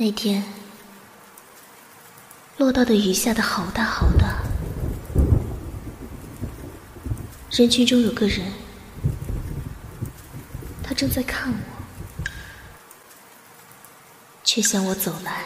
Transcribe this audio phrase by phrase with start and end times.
[0.00, 0.44] 那天
[2.56, 4.38] 落到的雨下的好大好大，
[7.50, 8.46] 人群中有个人，
[10.84, 11.58] 他正在看我，
[14.44, 15.42] 却向我走来。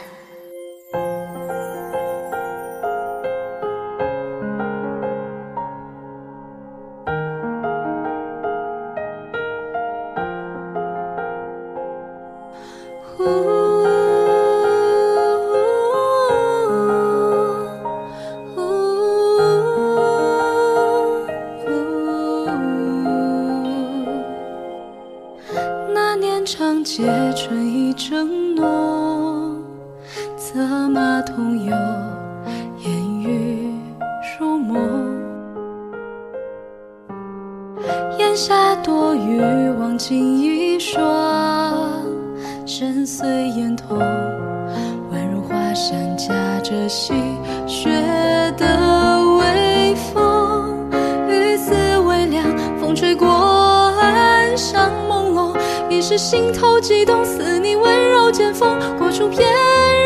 [27.94, 29.56] 承诺，
[30.36, 31.76] 策马同游，
[32.84, 33.74] 烟雨
[34.38, 35.20] 如梦。
[38.18, 39.40] 檐下多雨，
[39.78, 41.02] 望尽一双，
[42.64, 43.98] 深邃眼瞳，
[45.10, 47.12] 宛如华山夹着细
[47.66, 47.90] 雪
[48.56, 48.66] 的
[56.02, 56.18] 是。
[56.18, 59.46] 心头悸动，似你温柔剑锋，过处翩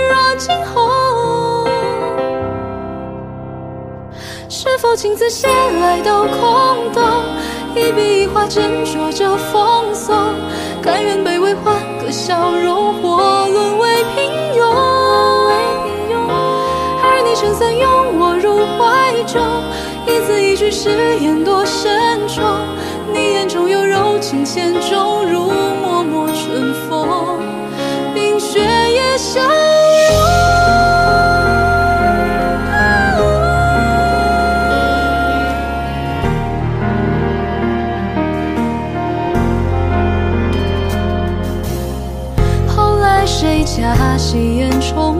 [0.09, 1.69] 若惊鸿。
[4.49, 7.03] 是否情字写来都空洞？
[7.75, 10.15] 一笔一画斟酌着风骚，
[10.83, 14.65] 甘愿卑微换个笑容，或沦为平庸。
[17.03, 19.43] 而你撑伞拥我入怀中，
[20.07, 20.89] 一字一句誓
[21.21, 22.43] 言多慎重。
[23.13, 25.47] 你眼中有柔情千种，如
[44.17, 45.16] 戏言重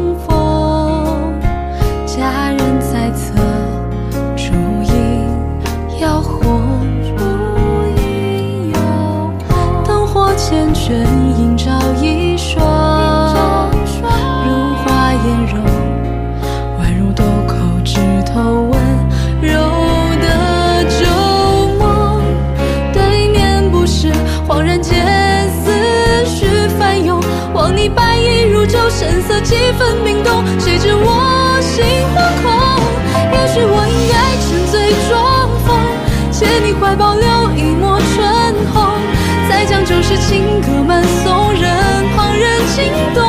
[28.99, 31.85] 神色几分冰冻，谁知我心
[32.17, 32.49] 惶恐？
[33.31, 35.77] 也许我应该沉醉装疯，
[36.31, 38.97] 借你怀抱留一抹春红，
[39.51, 41.69] 再将旧时情歌慢诵，任
[42.17, 43.23] 旁人惊动。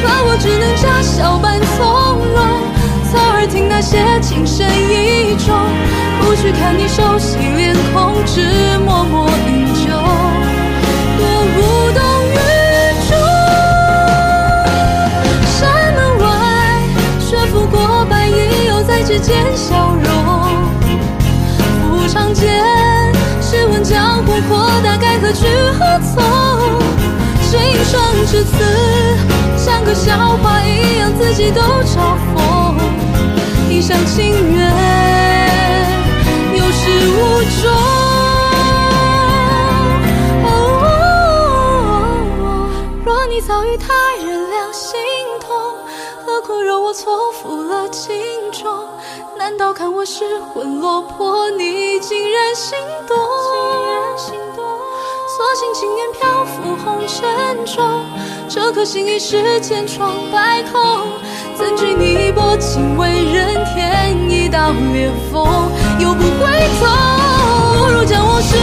[0.00, 2.40] 可我只能假笑扮从容，
[3.04, 5.54] 侧耳听那些情深意重，
[6.22, 8.40] 不去看你熟悉脸孔，只
[22.08, 22.62] 长剑，
[23.40, 25.46] 试问江湖阔大，该何去
[25.78, 26.22] 何从？
[27.42, 28.52] 心生至此，
[29.56, 32.34] 像个笑话一样，自己都嘲讽。
[33.68, 34.72] 一厢情愿，
[36.54, 37.70] 有始无终。
[43.04, 43.86] 若你早与他
[44.24, 44.98] 人两心
[45.40, 45.48] 同，
[46.24, 48.14] 何苦惹我错付了情
[48.52, 48.88] 衷？
[49.48, 52.76] 难道看我失魂落魄，你竟然心
[53.06, 53.16] 动？
[54.26, 58.04] 索性情愿漂浮红尘中，
[58.48, 61.06] 这颗心已是千疮百孔。
[61.54, 65.46] 怎惧你薄情为人添一道裂缝，
[66.00, 66.86] 又不回头，
[67.78, 68.56] 不如将往事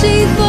[0.00, 0.47] 西风